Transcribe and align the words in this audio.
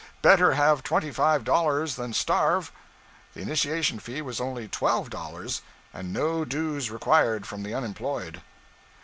Better 0.23 0.53
have 0.55 0.81
twenty 0.81 1.11
five 1.11 1.43
dollars 1.43 1.93
than 1.95 2.11
starve; 2.11 2.71
the 3.35 3.41
initiation 3.41 3.99
fee 3.99 4.23
was 4.23 4.41
only 4.41 4.67
twelve 4.67 5.11
dollars, 5.11 5.61
and 5.93 6.11
no 6.11 6.43
dues 6.43 6.89
required 6.89 7.45
from 7.45 7.61
the 7.61 7.75
unemployed. 7.75 8.41